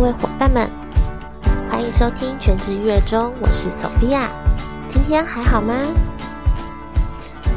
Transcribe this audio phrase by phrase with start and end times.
[0.00, 0.66] 各位伙伴们，
[1.68, 4.30] 欢迎收听全职月中，我是 Sophia。
[4.88, 5.74] 今天还好吗？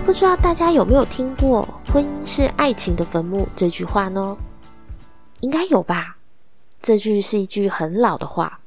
[0.06, 4.38] 不知道大家有没有听过“婚姻是爱情的坟墓”这句话呢？
[5.40, 6.18] 应该有吧。
[6.82, 8.58] 这句是一句很老的话，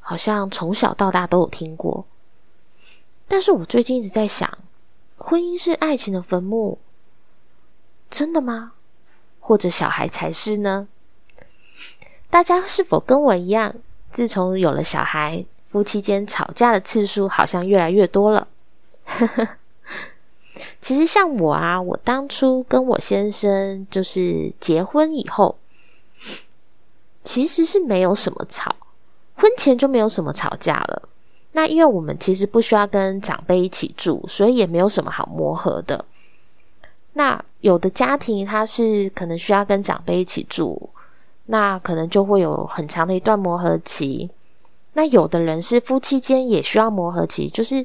[0.00, 2.04] 好像从小到大都有听过。
[3.26, 4.58] 但是我最近一直在想，
[5.16, 6.76] 婚姻是爱情的坟墓，
[8.10, 8.72] 真的吗？
[9.40, 10.88] 或者小孩才是呢？
[12.30, 13.74] 大家是否跟我一样，
[14.12, 18.46] 自从有了小孩，夫妻间吵架的次数好像越来越多了？
[20.80, 25.58] 其实像我啊，我当初跟我先生就是结婚以后，
[27.24, 28.76] 其实是没有什么吵，
[29.34, 31.08] 婚前就没有什么吵架了。
[31.52, 36.04] 那因为我们其实不需要跟长辈一起住，所以也没有什么好磨合的。
[37.14, 40.88] 那有的家庭他是可能需要跟长辈一起住。
[41.50, 44.30] 那可能就会有很长的一段磨合期。
[44.92, 47.84] 那有的人是夫妻间也需要磨合期，就是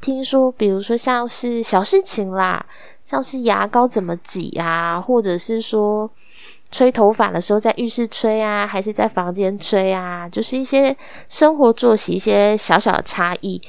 [0.00, 2.64] 听说，比如说像是小事情啦，
[3.04, 6.10] 像是牙膏怎么挤啊，或者是说
[6.72, 10.96] 吹头发的时候在浴室吹啊，还是在房间吹啊，就是一些
[11.28, 13.62] 生活作息一些小小的差异，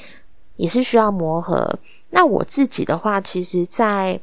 [0.55, 1.71] 也是需要磨合。
[2.09, 4.19] 那我自己的话，其实在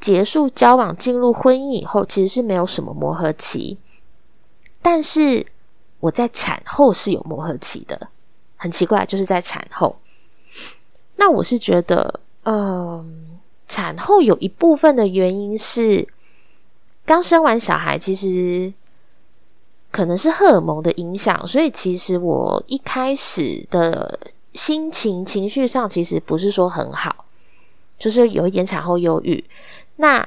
[0.00, 3.78] 结束交往进入婚姻以后，其实是没有什么磨合期。
[4.82, 5.46] 但是
[6.00, 8.08] 我在产后是有磨合期的，
[8.56, 9.96] 很奇怪，就是在产后。
[11.16, 13.38] 那我是觉得，嗯，
[13.68, 16.06] 产后有一部分的原因是
[17.06, 18.72] 刚生完小孩，其实
[19.92, 24.18] 可能是荷尔蒙的影响，所以其实我一开始的
[24.52, 27.24] 心情情绪上其实不是说很好，
[27.98, 29.44] 就是有一点产后忧郁。
[29.96, 30.26] 那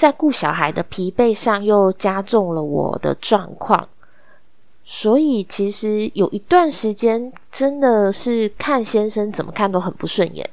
[0.00, 3.86] 在顾小孩的疲惫上，又加重了我的状况，
[4.82, 10.48] 所以其实有一段时间真的是看先生怎么看都很不顺眼，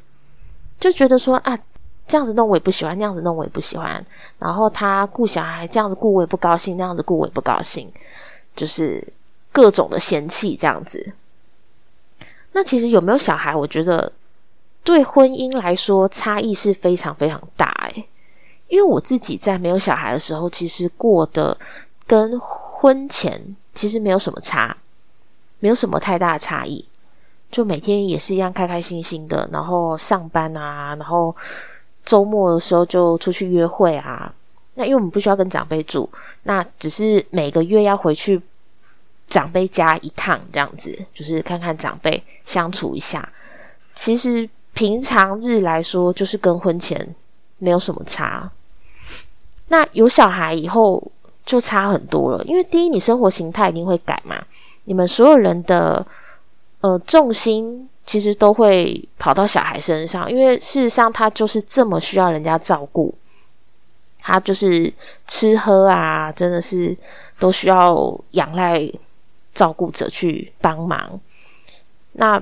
[0.82, 1.58] 就觉得说啊，
[2.06, 4.06] 这样子弄我也不喜欢，那样子弄我也不喜欢。
[4.38, 7.90] 然后他顾小孩这样子顾我也不高兴，那样子顾我也不高兴，
[8.54, 9.02] 就是
[9.54, 11.14] 各种的嫌弃这样子。
[12.52, 14.12] 那其实有没有小孩，我觉得
[14.84, 18.06] 对婚姻来说差异是非常非常大诶。
[18.68, 21.58] 因为我自己在没有小孩的时候，其实过得
[22.06, 23.42] 跟婚前
[23.74, 24.76] 其实没有什么差，
[25.60, 26.86] 没有什么太大的差异，
[27.50, 31.36] 就每天也是一样开开心心的，然后上班啊，然后
[32.06, 34.34] 周末的时候就出去约会啊。
[34.76, 36.10] 那因为我们不需要跟长辈住，
[36.44, 38.40] 那只是每个月要回去
[39.28, 43.28] 长辈家一趟，这样子就是看看长辈相处一下。
[43.96, 47.16] 其实平常日来说，就是跟婚前
[47.58, 48.50] 没有什么差。
[49.70, 51.02] 那有小孩以后
[51.46, 54.36] 就差很多了，因为第一，你生活形态一定会改嘛，
[54.86, 56.06] 你们所有人的
[56.82, 63.14] 呃重心其实都会跑到小孩身上，因为事实上他就是这么需要人家照顾，
[64.20, 64.92] 他就是
[65.28, 66.96] 吃喝啊，真的是
[67.40, 68.90] 都需要仰赖
[69.54, 71.20] 照顾者去帮忙。
[72.14, 72.42] 那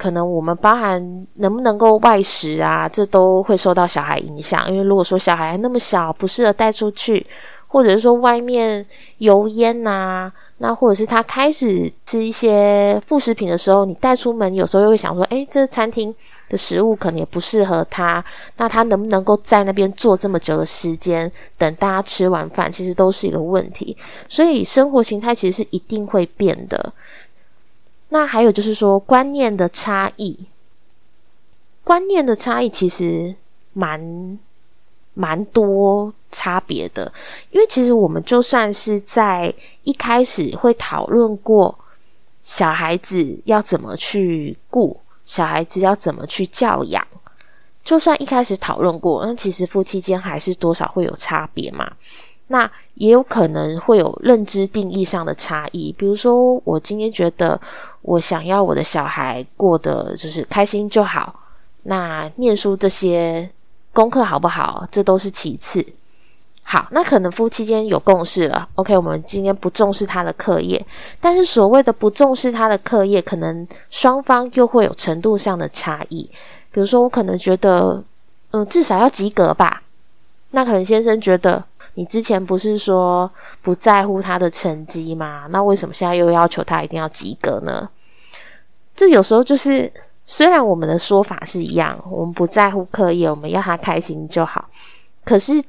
[0.00, 4.66] 可能我们包含能不能够外食啊，这都会受到小孩影响。
[4.72, 7.26] 因为如果说小孩那么小，不适合带出去，
[7.68, 8.84] 或者是说外面
[9.18, 16.14] 油烟呐，那或者是他开始吃一些副食品的时候，你带出门，有时候又会想说，诶，这餐厅
[16.48, 18.24] 的食物可能也不适合他，
[18.56, 23.94] 那他能不能够在那边坐这么久的时间，等大家吃完饭，其实都是一个问题。
[24.30, 26.90] 所以生活形态其实是一定会变的。
[28.10, 30.46] 那还有就是说观念的差异，
[31.82, 33.34] 观念的差异其实
[33.72, 34.38] 蛮
[35.14, 37.12] 蛮多差别的，
[37.50, 39.52] 因为其实我们就算是在
[39.84, 41.78] 一开始会讨论过
[42.42, 47.06] 小孩子要怎么去顾，小孩子要怎么去教养，
[47.84, 51.92] 就算一开始讨论过，那其实夫妻间还是多少会有差别嘛。
[52.52, 57.58] 那也有可能会有认知定义上的差异，比如说我今天觉得
[58.02, 61.32] 我想要我的小孩过得就是开心就好，
[61.84, 63.48] 那念书这些
[63.92, 65.84] 功课好不好，这都是其次。
[66.64, 70.84] 好，那可能夫妻间有共识了，OK，我们今天不重视他的课业，
[71.20, 76.28] 但是所谓的不重视他的课业，可能双方又会有程度上的差异。
[76.72, 78.02] 比如说，我可能觉得，
[78.50, 79.82] 嗯，至少要及格吧，
[80.50, 81.64] 那可能先生觉得。
[81.94, 83.30] 你之前不是说
[83.62, 85.46] 不在乎他的成绩吗？
[85.50, 87.88] 那为什么现在又要求他一定要及格呢？
[88.96, 89.92] 这有时候就是，
[90.26, 94.68] 虽然我们的说法是一样，我们不在乎课业，我们要他开心就好，
[95.24, 95.62] 可是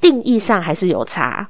[0.00, 1.48] 定义上还是有差。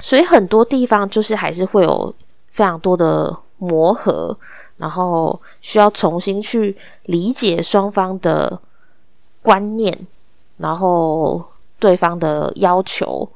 [0.00, 2.14] 所以很多地方就是还是会有
[2.50, 4.38] 非常多的磨合，
[4.76, 6.76] 然后需要重新去
[7.06, 8.60] 理解双方的
[9.42, 9.92] 观念，
[10.58, 11.44] 然后
[11.78, 13.28] 对方的要求。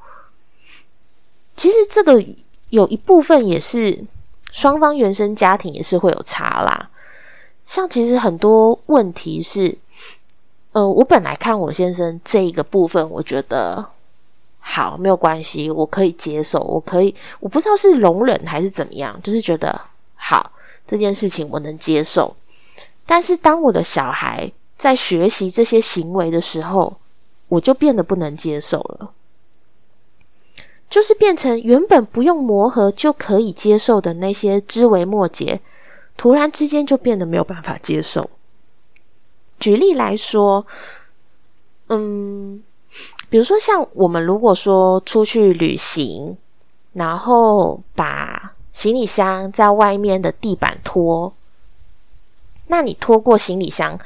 [1.55, 2.23] 其实这个
[2.69, 4.03] 有一部分也是
[4.51, 6.89] 双方原生家庭也是会有差啦。
[7.65, 9.77] 像其实很多问题是，
[10.71, 13.85] 呃，我本来看我先生这一个部分，我觉得
[14.59, 19.79] 好没有关系，我可以接受，我可以，我不知道是容忍还是怎么样，就是觉得
[20.15, 20.51] 好
[20.85, 22.35] 这件事情我能接受。
[23.05, 26.93] 但是当我的小孩在学习这些行为的时候，
[27.53, 29.11] 我就变得不能接受了，
[30.89, 35.61] 就是变成原本不用磨合就可以接受的那些枝微末节。
[36.17, 38.27] 突然之间就变得没有办法接受。
[39.59, 40.65] 举例来说，
[41.89, 42.63] 嗯，
[43.29, 46.35] 比如说像我们如果说出去旅行，
[46.93, 51.31] 然后把行李箱在外面的地板拖，
[52.67, 53.99] 那你拖过行李箱，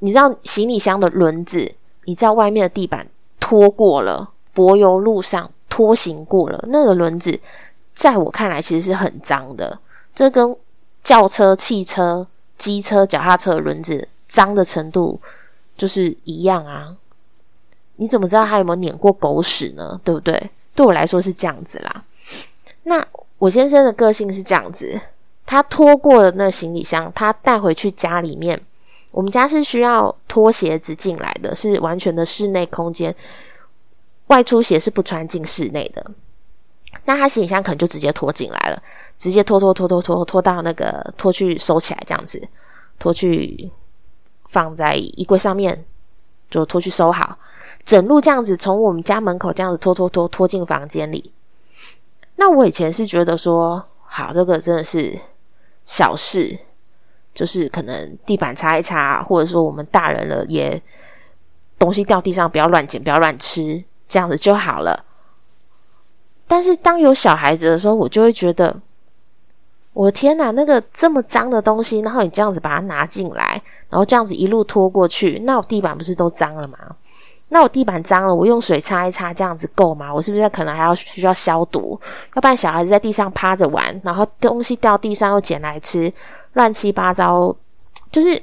[0.00, 1.74] 你知道行李箱的轮子
[2.10, 3.06] 你在外面的地板
[3.38, 7.38] 拖过了，柏油路上拖行过了，那个轮子
[7.94, 9.78] 在我看来其实是很脏的，
[10.12, 10.56] 这跟
[11.04, 12.26] 轿车、汽车、
[12.58, 15.20] 机车、脚踏车的轮子脏的程度
[15.76, 16.96] 就是一样啊！
[17.94, 20.00] 你怎么知道它有没有碾过狗屎呢？
[20.02, 20.50] 对不对？
[20.74, 22.02] 对我来说是这样子啦。
[22.82, 23.06] 那
[23.38, 25.00] 我先生的个性是这样子，
[25.46, 28.60] 他拖过了那行李箱，他带回去家里面。
[29.10, 33.14] 我们家是需要脱鞋子进来的，是完全的室内空间，
[34.28, 36.10] 外出鞋是不穿进室内的。
[37.04, 38.82] 那他行李箱可能就直接拖进来了。
[39.16, 42.42] 直接拖拖拖拖拖拖到那个拖去收起来，这样子
[42.98, 43.70] 拖去
[44.46, 45.84] 放在衣柜上面，
[46.48, 47.36] 就拖去收好。
[47.84, 51.32] 整路这样子从我们家门口这样子拖拖拖拖进房间里。
[52.36, 55.18] 那我以前是觉得说，好，这个真的是
[55.84, 56.58] 小事，
[57.34, 60.80] 就是可能地板擦一擦，或者说我们大人了也
[61.78, 65.04] 东西掉地上不要乱捡，不要乱吃，这样子就好了。
[66.46, 68.76] 但是当有小孩子的时候，我就会觉得。
[69.92, 76.78] 我的天哪，那个这么脏的东西，然后你这样子把它拿进来，然后这样子一路拖过去，那我地板不是都脏了吗？
[77.48, 80.14] 那我地板脏了，我用水擦一擦，这样子够吗？
[80.14, 82.00] 我是不是可能还要需要消毒？
[82.34, 86.10] 要不然小孩子在地上趴着玩，然后东西掉地上又捡来吃，
[86.54, 87.54] 乱七八糟，
[88.10, 88.42] 就是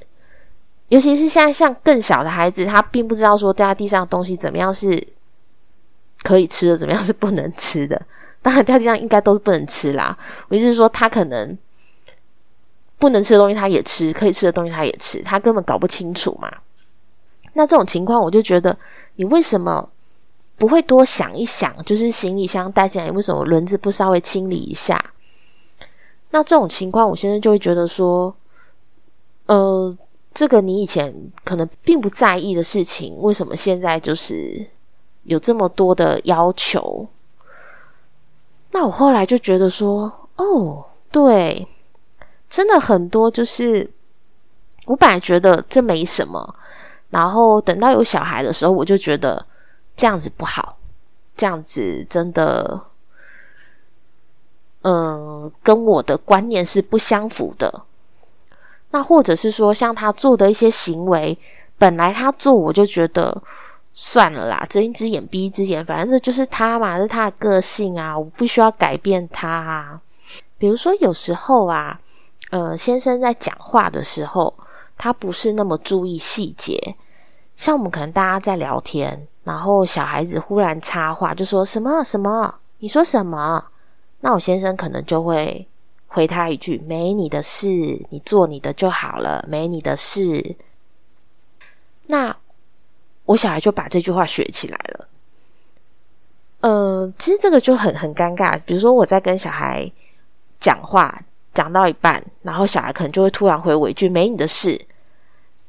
[0.89, 5.05] 尤其是现在像更小的孩子，他并不知道说掉在地上的东西怎么样是
[6.23, 8.01] 可以吃的，怎么样是不能吃的。
[8.41, 10.17] 当然，掉地上应该都是不能吃啦。
[10.47, 11.57] 我意思是说，他可能
[12.97, 16.49] 不能吃的东西他也吃，可以吃的东西他也吃，他根本搞不清楚嘛。
[17.53, 18.77] 那这种情况，我就觉得
[19.15, 19.89] 你为什么
[20.57, 21.75] 不会多想一想？
[21.83, 25.03] 就是行李箱带进来，为什么轮子不稍微清理一下？
[26.31, 28.35] 那这种情况，我现在就会觉得说，
[29.45, 29.97] 呃，
[30.33, 31.13] 这个你以前
[31.43, 34.65] 可能并不在意的事情，为什么现在就是
[35.23, 37.07] 有这么多的要求？
[38.71, 41.67] 那我后来就觉得说，哦，对，
[42.49, 43.89] 真的很多，就是
[44.85, 46.55] 我本来觉得这没什么，
[47.09, 49.43] 然后等到有小孩的时候，我就觉得
[49.95, 50.77] 这样子不好，
[51.35, 52.79] 这样子真的，
[54.81, 57.83] 嗯，跟我的观念是不相符的。
[58.91, 61.37] 那或者是说，像他做的一些行为，
[61.77, 63.41] 本来他做，我就觉得。
[63.99, 69.99] 算了啦，睁一只眼闭一只眼，反正这就是他嘛，是他的个性啊，我不需要改变他啊。
[70.59, 71.99] 比如说有时候啊，
[72.51, 74.53] 呃，先生在讲话的时候，
[74.99, 76.95] 他不是那么注意细节。
[77.55, 83.65] 像我们可能大家在聊天，然后小孩子忽然插话，就说什么什么，你说什么？
[84.21, 85.67] 那我先生可能就会
[86.07, 87.67] 回他一句：“没你的事，
[88.09, 90.55] 你做你的就好了，没你的事。”
[92.07, 92.35] 那。
[93.27, 95.07] 我小孩就把这句话学起来了。
[96.61, 98.57] 呃，其实这个就很很尴尬。
[98.65, 99.91] 比如说我在跟小孩
[100.61, 101.13] 讲话，
[101.53, 104.79] 讲到一半，然后小孩可能就会突然回我一句“没你的事”。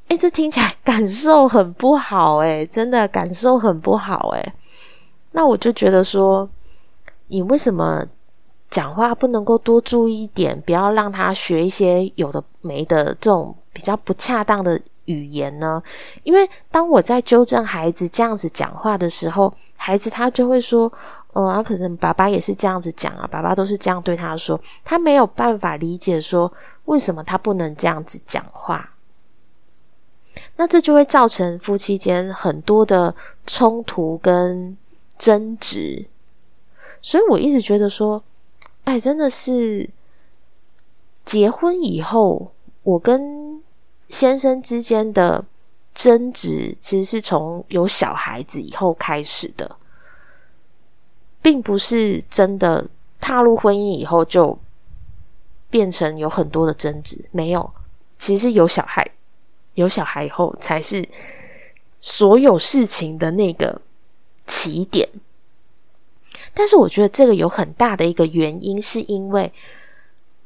[0.07, 4.53] 哎，这听起来 感受很不好，哎，真的感受很不好，哎。
[5.33, 6.49] 那我就觉得说，
[7.27, 8.07] 你为什么
[8.69, 14.79] 讲话不能够多注意一点，不要让他学一些有的没的这种比较不恰当的？
[15.05, 15.81] 语言呢？
[16.21, 20.91] 因为当我在纠正孩子这样子讲话的时候，孩子他就会说
[21.33, 26.53] ：“哦，可能爸爸也是这样子讲啊，爸爸都是这样对他说。”他没有办法理解说
[26.85, 28.91] 为什么他不能这样子讲话。
[30.57, 33.15] 那这就会造成夫妻间很多的
[33.47, 34.77] 冲突跟
[35.17, 36.05] 争执。
[37.01, 38.23] 所以我一直觉得说，
[38.89, 39.87] 哎，真的是
[41.23, 43.61] 结婚以后，我跟
[44.07, 45.45] 先生之间的
[45.93, 49.75] 争执，其实是从有小孩子以后开始的，
[51.39, 52.87] 并不是真的
[53.19, 54.57] 踏入婚姻以后就
[55.69, 57.71] 变成有很多的争执，没有，
[58.17, 59.07] 其实有小孩，
[59.75, 61.07] 有小孩以后才是
[62.01, 63.79] 所有事情的那个
[64.47, 65.07] 起点。
[66.53, 69.51] 但是我觉得这个有很大的一个原因，是因为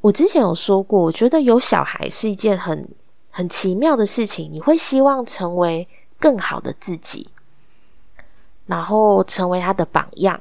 [0.00, 2.88] 我之前有说过，我觉得有小孩是一件很
[3.30, 4.48] 很奇妙的事情。
[4.52, 5.88] 你会希望成为
[6.20, 7.28] 更好的自己，
[8.66, 10.40] 然后成为他的榜样。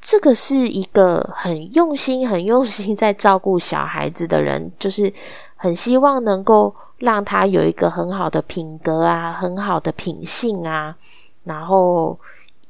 [0.00, 5.12] 这个是一个很用心、很用心在照顾小孩子的人，就是
[5.56, 10.96] 很希望能够让他有一个很好的品格啊，很好的品性啊，
[11.44, 12.18] 然后。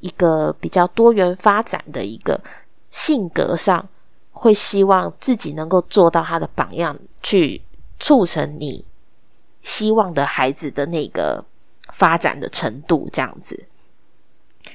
[0.00, 2.40] 一个比较多元发展的一个
[2.90, 3.88] 性格上，
[4.30, 7.60] 会希望自己能够做到他的榜样，去
[7.98, 8.84] 促成你
[9.62, 11.44] 希望的孩子的那个
[11.92, 13.66] 发展的程度，这样子。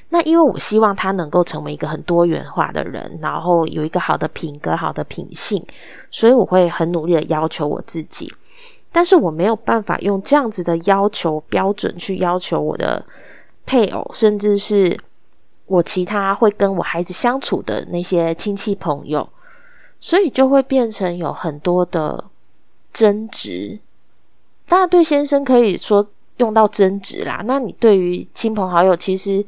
[0.10, 5.66] 那因为我希望他能够成为一个很多元化的人，然后有一个好的品格、好的品性，
[6.12, 8.32] 所以我会很努力的要求我自己，
[8.92, 13.06] 但是我没有办法用这样子的要求标准去要求我的
[13.66, 15.00] 配偶，甚至是。
[15.66, 19.28] 我其他会跟我孩子相处的那些亲戚朋友，
[20.00, 22.26] 所以就会变成有很多的
[22.92, 23.80] 争执。
[24.68, 27.42] 当然，对先生可以说用到争执啦。
[27.46, 29.46] 那你对于亲朋好友，其实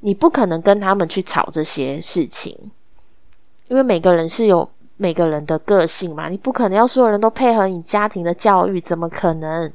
[0.00, 2.56] 你不可能跟他们去吵这些事情，
[3.68, 6.28] 因为每个人是有每个人的个性嘛。
[6.28, 9.72] 你不可能要所有人都配合你家庭的教育，怎么可能？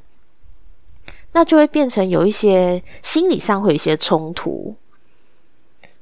[1.32, 4.74] 那就会变成有一些心理上会有一些冲突。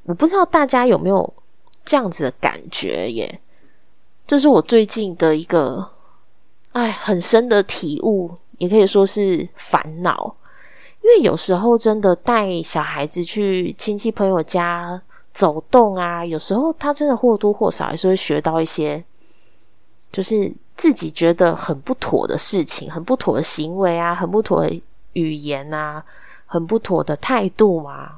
[0.04, 1.34] 我不知道大家有没有
[1.84, 3.40] 这样子的感觉耶？
[4.26, 5.90] 这是我最近的一个
[6.72, 10.36] 哎很深的体悟，也可以说是烦恼。
[11.02, 15.00] 因为有时候真的带小孩子去亲戚朋友家
[15.32, 19.04] 走动啊，有时候他真的或多或少还是会学到一些，
[20.10, 24.82] 就是自己觉得很不妥的事情、很不妥的行为啊、很不妥的
[25.12, 26.02] 语言啊、
[26.46, 28.12] 很不妥的态度嘛。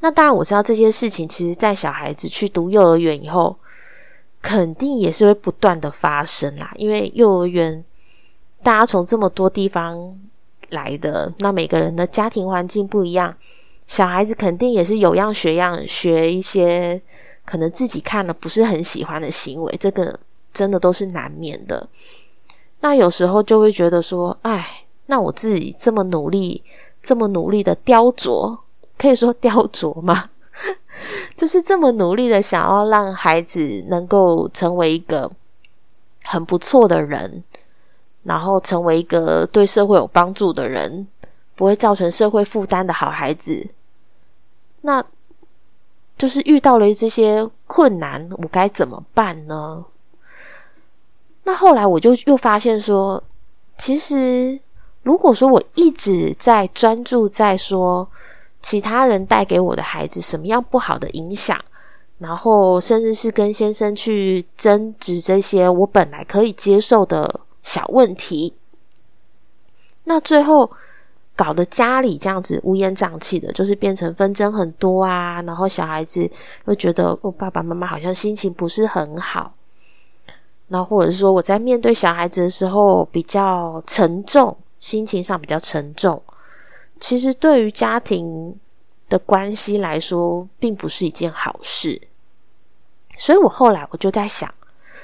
[0.00, 3.56] 那当然，我知道这些事情，其实，在小孩子去读幼儿园以后，
[4.40, 6.72] 肯定也是会不断的发生啦。
[6.76, 7.84] 因为幼儿园，
[8.62, 10.16] 大家从这么多地方
[10.70, 13.34] 来的，那每个人的家庭环境不一样，
[13.86, 17.00] 小孩子肯定也是有样学样，学一些
[17.44, 20.18] 可能自己看了不是很喜欢的行为，这个
[20.52, 21.88] 真的都是难免的。
[22.80, 26.62] 那有时候就会觉得说，哎，那我自己这么努力，
[27.02, 28.58] 这么努力的雕琢。
[28.96, 30.30] 可以说雕琢吗？
[31.36, 35.30] 就是这么努力的想要让孩子能够成为一个
[36.22, 37.42] 很不错的人，
[38.22, 41.06] 然后成为一个对社会有帮助的人，
[41.56, 43.68] 不会造成社会负担的好孩子。
[44.82, 45.04] 那
[46.16, 49.84] 就是遇到了这些困难，我该怎么办呢？
[51.42, 53.22] 那后来我就又发现说，
[53.76, 54.60] 其实
[55.02, 58.08] 如果说我一直在专注在说。
[58.64, 61.62] 其他人带给我的孩子什么样不好的影响，
[62.16, 68.54] 然后甚至是跟先生去争执这些我本来可以接受的小问题，
[70.04, 70.70] 那最后
[71.36, 76.30] 搞得家里这样子乌烟瘴气的，就是变成纷争很多啊，然后小孩子
[76.64, 79.52] 又觉得我爸爸妈妈好像心情不是很好，
[80.68, 86.22] 那或者是说我在面对小孩子的时候比较沉重，心情上比较沉重。
[87.06, 88.58] 其实对于家庭
[89.10, 92.00] 的关系来说，并不是一件好事。
[93.18, 94.54] 所以我后来我就在想，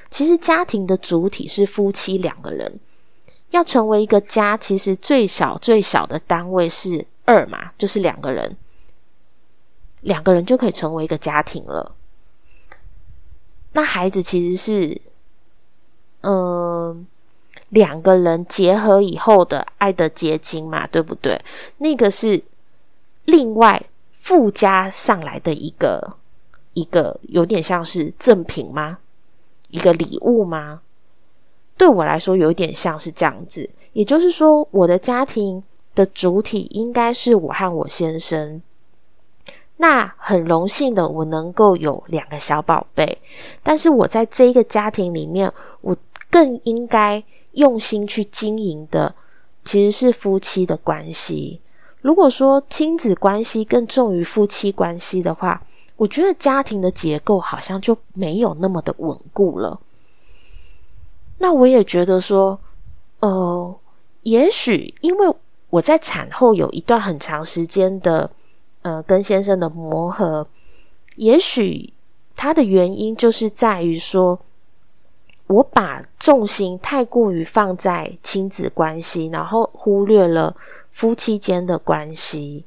[0.09, 2.81] 其实家庭的主体是夫妻两个人，
[3.51, 8.57] 要成为一个家，其实最小最小的单位是二嘛，就是两个人，
[10.01, 11.95] 两个人就可以成为一个家庭了。
[13.73, 14.99] 那孩子其实是，
[16.23, 17.07] 嗯。
[17.71, 21.41] 两个人结合以后的爱的结晶嘛，对不对？
[21.79, 22.43] 那个是
[23.25, 23.81] 另外
[24.13, 26.15] 附加上来的一个
[26.75, 28.99] 一个，有点像是赠品吗？
[29.71, 30.81] 一个礼物吗？
[31.77, 33.71] 对我来说，有点像是这样子。
[33.93, 35.63] 也就是说，我的家庭
[35.95, 38.61] 的主体应该是我和我先生。
[39.77, 43.19] 那很荣幸的，我能够有两个小宝贝。
[43.63, 45.97] 但是我在这一个家庭里面，我
[46.31, 47.23] 更应该。
[47.53, 49.15] 用心去经营的
[49.65, 51.61] 其实是夫妻的关系。
[52.01, 55.63] 如果说亲子关系更重于夫妻关系的话，
[55.97, 59.79] 我觉得家庭的结构好像就没有那么的稳固了。
[61.39, 62.59] 那我也觉得说，
[63.21, 63.75] 呃，
[64.23, 65.35] 也许因为
[65.69, 68.31] 我在产后有一段很长时间的，
[68.83, 70.47] 呃，跟先生的磨合，
[71.17, 71.93] 也许
[72.35, 74.41] 它的原因就是在于说，
[75.51, 80.55] 我把重心太过于放在亲子关系，然后忽略了
[80.93, 82.65] 夫妻间的关系。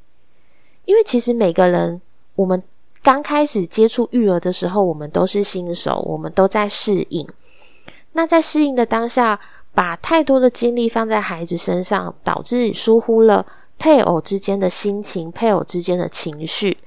[0.84, 2.02] 因为其实每个人，
[2.36, 2.62] 我们
[3.02, 7.26] 刚开始接触育儿的时候，我们都是新手，我们都在适应。
[8.12, 9.40] 那在适应的当下，
[9.74, 13.46] 把太多的精力放在孩子身上，导致疏忽了
[13.80, 16.78] 配偶之间的心情、配偶之间的情绪，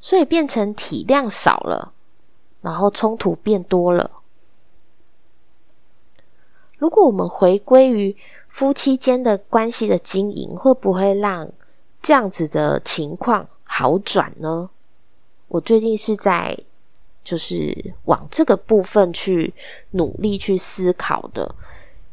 [0.00, 1.92] 所以变成体量少了，
[2.66, 4.10] 然后冲突变多了。
[6.76, 8.16] 如果我们回归于
[8.48, 11.48] 夫妻间的关系的经营，会不会让
[12.02, 14.68] 这样子的情况好转呢？
[15.46, 16.58] 我最近是在。
[17.26, 19.52] 就是往这个部分去
[19.90, 21.52] 努力去思考的，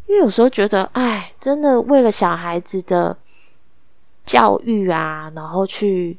[0.08, 3.16] 因为有时候觉得，哎，真的为了小孩子的
[4.26, 6.18] 教育啊，然后去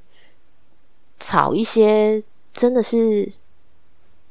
[1.18, 2.22] 吵一些，
[2.52, 3.28] 真的是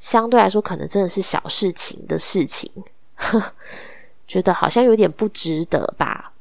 [0.03, 2.69] 相对来说可能真的是小事情的事情，
[4.27, 6.33] 觉得好像有点不值得吧。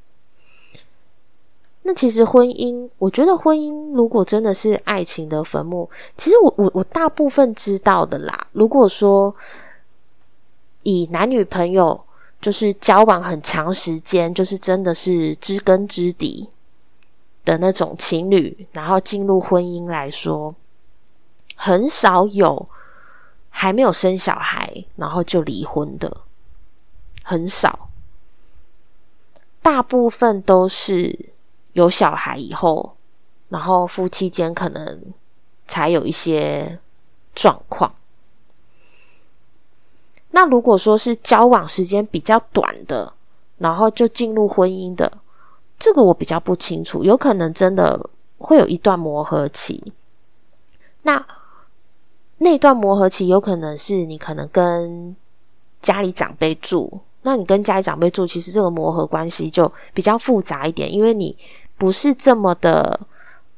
[1.82, 8.48] 那其实婚姻，我觉得婚姻如果真的是爱情的坟墓，其实我我我大部分知道的啦。
[8.50, 9.32] 如果说
[10.82, 12.00] 以男女朋友
[12.40, 16.48] 就是交往很长时间，就是真的是知根知底
[17.44, 20.52] 的那种情侣，然后进入婚姻来说，
[21.54, 22.68] 很少有
[23.52, 26.16] 还没有生小孩然后就离婚的，
[27.22, 27.88] 很少，
[29.62, 31.30] 大部分都是。
[31.74, 32.94] 有小孩以后，
[33.48, 35.02] 然后夫妻间可能
[35.66, 36.78] 才有一些
[37.34, 37.94] 状况。
[40.32, 43.14] 那如果说是交往时间比较短的，
[43.56, 45.10] 然后就进入婚姻的，
[45.78, 49.94] 这个我比较不清楚，有可能真的会有一段磨合期。
[51.04, 51.26] 那
[52.42, 55.14] 那段磨合期有可能是你可能跟
[55.80, 61.36] 家里长辈住，那你跟家里长辈住，其实这个磨合关系就比较复杂一点，因为你。
[61.78, 63.00] 不是这么的，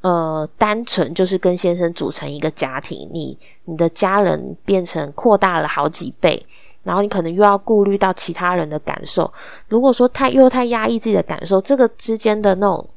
[0.01, 6.47] 呃，单纯就是跟先生组成一个家庭，你你的家人变成扩大了好几倍，
[6.85, 9.31] 然后你可能又要顾虑到其他人的感受。
[9.69, 12.89] 如果说太又太压抑自己的感受，这个之间的那种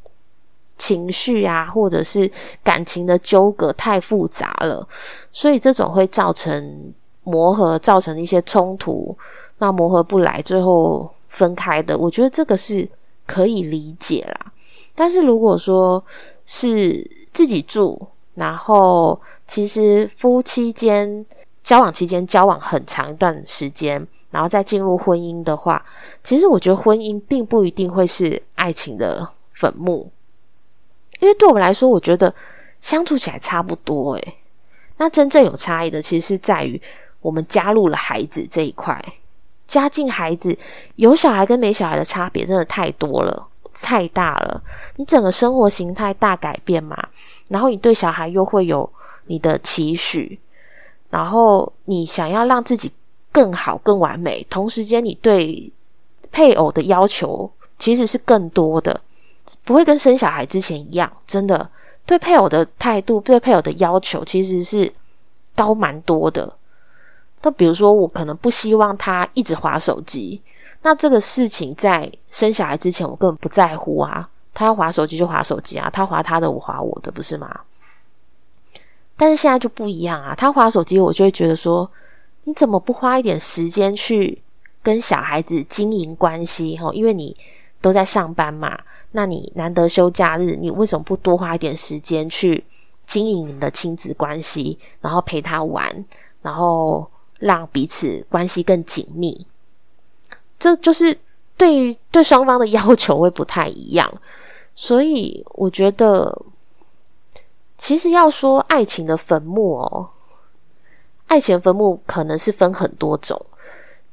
[0.78, 2.30] 情绪啊，或者是
[2.64, 4.88] 感情的纠葛太复杂了，
[5.32, 9.18] 所以这种会造成磨合，造成一些冲突，
[9.58, 12.88] 那磨合不来，最后分开的，我觉得这个是
[13.26, 14.52] 可以理解啦。
[14.96, 16.04] 但是如果说
[16.46, 18.00] 是自己住，
[18.36, 21.26] 然后其实夫妻间
[21.64, 25.84] 交往期间交往很长一段时间，然后再进入婚姻的话，
[26.24, 30.10] 其实我觉得婚姻并不一定会是爱情的坟墓，
[31.20, 32.34] 因为对我们来说，我觉得
[32.80, 34.14] 相处起来差不多。
[34.16, 34.38] 诶，
[34.98, 36.82] 那真正有差异的，其实是在于
[37.22, 39.04] 我们加入了孩子这一块，
[39.68, 40.58] 加进孩子
[40.96, 43.48] 有小孩跟没小孩的差别真的太多了。
[43.80, 44.60] 太大了，
[44.96, 46.98] 你整个生活形态大改变嘛，
[47.48, 48.90] 然后你对小孩又会有
[49.28, 50.40] 你的期许，
[51.12, 52.92] 然后你想要让自己
[53.32, 55.72] 更好、更完美，同时间你对
[56.32, 59.00] 配偶的要求其实是更多的，
[59.64, 61.70] 不会跟生小孩之前一样，真的
[62.06, 64.92] 对配偶的态度、对配偶的要求其实是
[65.56, 66.54] 高蛮多的。
[67.42, 70.42] 那比如说，我可能不希望他一直划手机。
[70.82, 74.30] 那这个事情在生小孩之前，我根本不在乎啊。
[74.54, 77.62] 他要划手机就划手机啊，他划他的，我划我的，不是吗？
[79.16, 80.34] 但是现在就不一样啊。
[80.36, 81.90] 他划手机，我就会觉得说，
[82.46, 84.42] 你怎么不花一点时间去
[84.82, 86.76] 跟小孩子经营关系？
[86.78, 87.36] 哈，因为你
[87.82, 88.78] 都在上班嘛。
[89.12, 92.64] 那你难得休假日，你为什么不多花一点时间去
[93.06, 96.06] 经营你的亲子关系，然后陪他玩，
[96.42, 99.48] 然后让彼此关系更紧密？
[100.60, 101.18] 这就是
[101.56, 104.22] 对对双方的要求会不太一样，
[104.76, 106.44] 所以我觉得，
[107.78, 110.10] 其实要说爱情的坟墓哦，
[111.28, 113.44] 爱情坟墓可能是分很多种，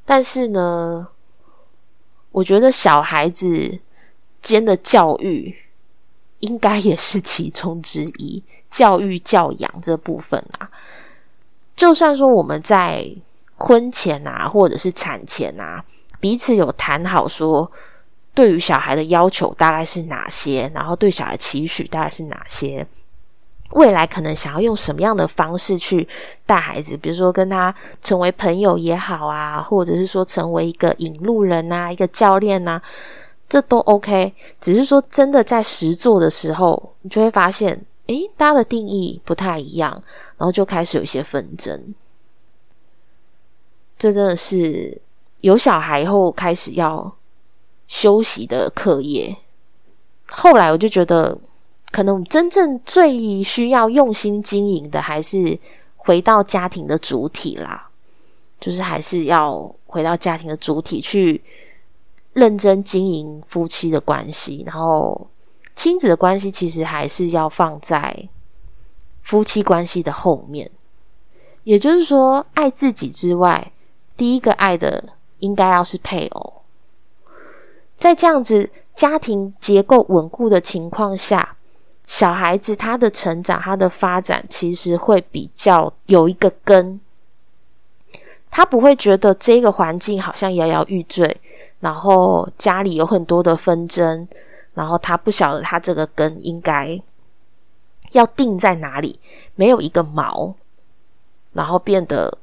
[0.04, 1.08] 但是呢，
[2.30, 3.78] 我觉得小孩子
[4.44, 5.52] 间的教育
[6.38, 10.70] 应该也是其中之一， 教育教养这部分啊，
[11.74, 13.04] 就算说我们在
[13.56, 15.84] 婚前啊，或者是产前啊。
[16.20, 17.70] 彼此有谈好说，
[18.32, 22.86] 对于小孩的要求大概是哪些，然后对小孩期许大概是哪些。
[23.72, 26.08] 未来可能想要用什么样的方式去
[26.46, 32.80] 带孩子，比如说跟他成为朋友也好啊，或者是说成为一个引路人啊，一个教练啊，
[33.48, 34.34] 这都 OK。
[34.60, 39.92] 只是说真的在实做的时候，你就会发现，诶，大家的定义不太一样，
[40.36, 41.94] 然后就开始有一些纷争。
[43.98, 45.00] 这真的是
[45.40, 47.14] 有小孩后开始要
[47.86, 49.36] 休息的课业。
[50.26, 51.38] 后来我就觉得。
[51.92, 55.56] 可能真正最需要用心经营的，还是
[55.94, 57.88] 回到家庭的主体啦。
[58.58, 61.40] 就是还是要回到家庭的主体去
[62.34, 65.26] 认真经营夫妻的关系，然后
[65.74, 68.28] 亲子的关系其实还是要放在
[69.22, 70.70] 夫妻关系的后面。
[71.62, 73.72] 也就是说，爱自己之外，
[74.16, 75.02] 第一个爱的
[75.38, 76.62] 应该要是配偶。
[77.96, 81.56] 在这样子家庭结构稳固的情况下。
[82.06, 87.00] 小孩子他的成长，他的发展其实会比较有一个根，
[88.50, 91.40] 他不会觉得这个环境好像摇摇欲坠，
[91.84, 94.26] 然后家里有很多的纷争，
[94.72, 96.98] 然后他不晓得他这个根应该
[98.12, 99.20] 要定在哪里，
[99.54, 100.54] 没有一个锚，
[101.52, 102.38] 然后变得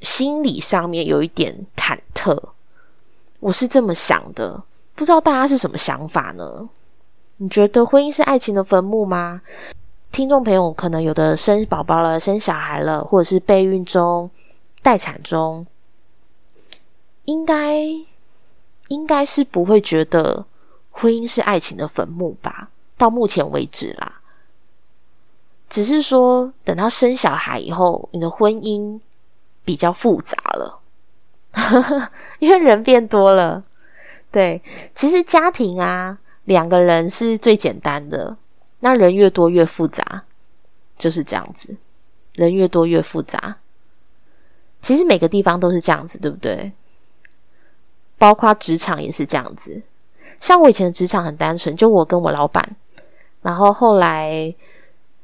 [0.00, 2.36] 心理上面有一点忐忑。
[3.38, 4.60] 我是这么想的，
[4.96, 6.68] 不知道大家是什么想法呢？
[7.36, 9.42] 你觉得婚姻是爱情的坟墓吗？
[10.10, 14.28] 听众朋友可能有的生宝宝了、生小孩了，或者是备孕中、
[14.82, 15.64] 待产中，
[17.26, 17.86] 应该
[18.88, 20.46] 应该是不会觉得
[20.90, 22.70] 婚姻是爱情的坟墓吧？
[22.96, 24.20] 到目前为止啦，
[25.68, 29.00] 只是说等到生小孩以后，你的婚姻
[29.64, 30.80] 比较复杂了，
[32.38, 33.64] 因为人变多了。
[34.30, 34.62] 对，
[34.94, 36.18] 其实家庭啊。
[36.46, 38.36] 两个人是最简单的，
[38.78, 40.22] 那人越多越复杂，
[40.96, 41.76] 就是这样子。
[42.34, 43.56] 人越多越复杂，
[44.80, 46.70] 其实每个地方都是这样子，对不对？
[48.18, 49.82] 包括职场也是这样子。
[50.40, 52.76] 像我以前的职场很单纯，就我跟我老板，
[53.42, 54.54] 然后后来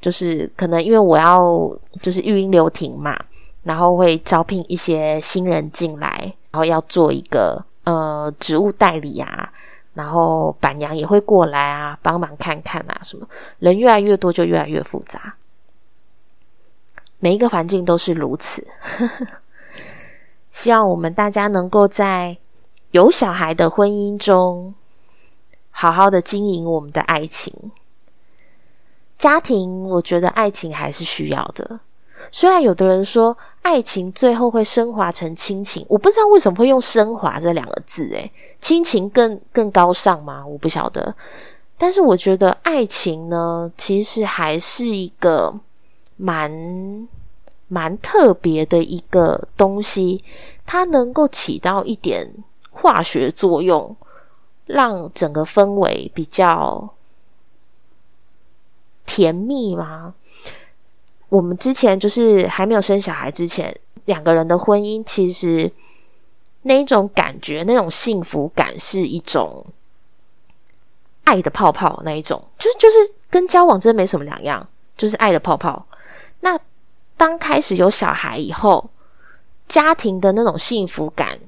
[0.01, 3.19] 就是可能因为我要就是育婴留停嘛，
[3.63, 6.09] 然后会招聘一些新人进来，
[6.51, 9.53] 然后要做一个呃职务代理啊。
[9.95, 13.29] 然后板娘也会过来啊，帮忙看看啊，什么
[13.59, 15.35] 人越来越多就越来越复杂，
[17.19, 18.67] 每一个环境都是如此。
[20.51, 22.35] 希望我们大家能够在
[22.93, 24.75] 有小孩的婚姻中，
[25.71, 27.53] 好好的经营我们的爱情。
[29.19, 31.81] 家庭，我觉得爱情还是需要的。
[32.31, 38.05] 虽然有的人说爱情最后会升华成亲情，我不知道为什么会用“升华”这两个字。
[38.11, 40.47] 诶，亲情更更高尚吗？
[40.47, 41.15] 我不晓得。
[41.79, 45.59] 但是我觉得爱情呢，其实还是一个
[46.17, 47.09] 蛮
[47.69, 50.23] 蛮特别的一个东西，
[50.67, 52.31] 它能够起到一点
[52.73, 53.95] 化学作用，
[54.67, 56.93] 让整个氛围比较
[59.07, 60.15] 甜蜜吗？
[61.29, 63.75] 我们之前就是还没有生小孩之前，
[64.07, 65.71] 两个人的婚姻其实
[66.63, 69.65] 那一种感觉，那种幸福感是一种
[71.25, 72.97] 爱的泡泡，那一种就是就是
[73.31, 75.87] 跟交往真的没什么两样，就是爱的泡泡。
[76.41, 76.59] 那
[77.17, 78.91] 当开始有小孩以后，
[79.69, 81.39] 家庭的那种幸福感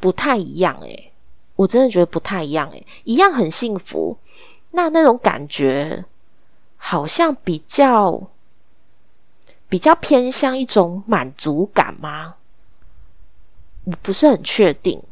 [0.00, 1.12] 不太一样诶，
[1.56, 4.16] 我真的觉得不太一样诶，一样很幸福，
[4.70, 6.04] 那那种感觉
[6.76, 8.28] 好像比较。
[9.70, 12.36] 比较偏向一种满足感吗？
[13.84, 15.02] 我不是很确定，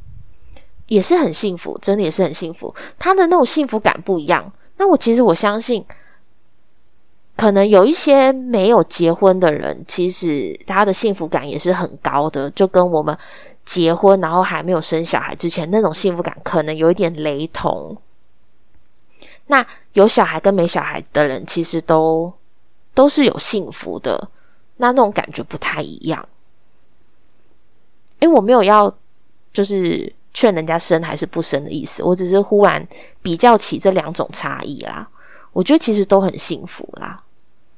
[0.87, 2.75] 也是很幸福，真的也是很幸福。
[2.99, 4.51] 他的那种幸福感不一样。
[4.79, 5.85] 那我其实我相信，
[7.37, 13.15] 可能有一些没有结婚的人，其实他的幸福感也是很高的，就跟我们
[13.67, 17.95] 结婚然后还没有生小孩之前那种幸福感可能有一点雷同。
[19.49, 22.33] 那有小孩跟没小孩的人，其实都
[22.95, 24.31] 都是有幸福的。
[24.79, 26.29] 那那种感觉不太一样，
[28.21, 28.93] 因为我没有要
[29.53, 32.87] 就是劝人家生还是不生的意思，我只是忽然
[33.23, 35.09] 比较起这两种差异啦。
[35.53, 37.23] 我觉得其实都很幸福啦，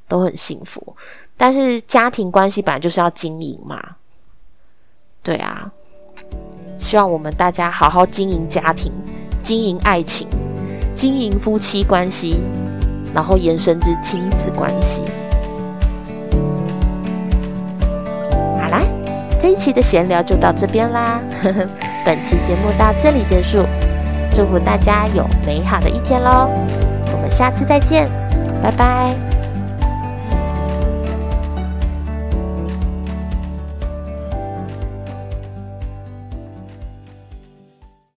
[0.08, 0.96] 都很幸福。
[1.36, 3.96] 但是家庭关系本来就是要经营嘛，
[5.22, 5.70] 对啊。
[6.76, 8.92] 希望我们大家好好经营家庭，
[9.42, 10.26] 经营爱情，
[10.94, 12.40] 经营夫妻关系，
[13.14, 15.02] 然后延伸至亲子关系。
[18.60, 18.82] 好啦
[19.40, 21.20] 这一期的闲聊就到这边啦，
[22.06, 23.64] 本期节目到这里结束，
[24.32, 26.48] 祝福大家有美好的一天喽，
[27.12, 28.08] 我们下次再见，
[28.62, 29.37] 拜拜。